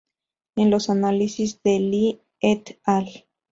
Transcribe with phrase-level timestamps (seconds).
[0.55, 3.07] En los análisis de Li "et al.